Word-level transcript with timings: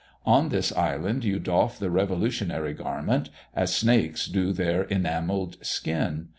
On 0.25 0.49
this 0.49 0.75
island 0.75 1.23
you 1.23 1.37
doff 1.37 1.77
the 1.77 1.91
revolutionary 1.91 2.73
garment, 2.73 3.29
as 3.55 3.75
snakes 3.75 4.25
do 4.25 4.51
their 4.51 4.81
enamelled 4.85 5.57
skin. 5.63 6.29